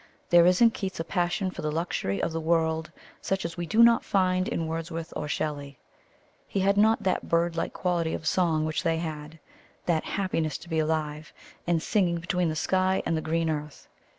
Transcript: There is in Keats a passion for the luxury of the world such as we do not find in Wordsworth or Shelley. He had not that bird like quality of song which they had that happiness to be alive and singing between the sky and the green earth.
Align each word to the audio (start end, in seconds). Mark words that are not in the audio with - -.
There 0.31 0.47
is 0.47 0.61
in 0.61 0.71
Keats 0.71 0.99
a 0.99 1.03
passion 1.03 1.51
for 1.51 1.61
the 1.61 1.71
luxury 1.71 2.19
of 2.23 2.31
the 2.31 2.41
world 2.41 2.91
such 3.21 3.45
as 3.45 3.55
we 3.55 3.67
do 3.67 3.83
not 3.83 4.03
find 4.03 4.47
in 4.47 4.65
Wordsworth 4.65 5.13
or 5.15 5.27
Shelley. 5.27 5.77
He 6.47 6.61
had 6.61 6.75
not 6.75 7.03
that 7.03 7.29
bird 7.29 7.55
like 7.55 7.71
quality 7.73 8.15
of 8.15 8.25
song 8.27 8.65
which 8.65 8.81
they 8.81 8.97
had 8.97 9.37
that 9.85 10.03
happiness 10.05 10.57
to 10.57 10.69
be 10.69 10.79
alive 10.79 11.31
and 11.67 11.83
singing 11.83 12.17
between 12.17 12.49
the 12.49 12.55
sky 12.55 13.03
and 13.05 13.15
the 13.15 13.21
green 13.21 13.47
earth. 13.47 13.87